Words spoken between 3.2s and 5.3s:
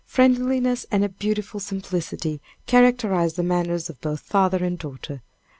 the manners of both father and daughter.